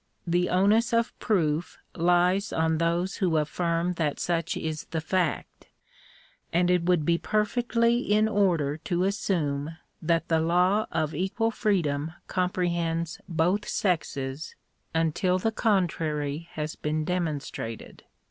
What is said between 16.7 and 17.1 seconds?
been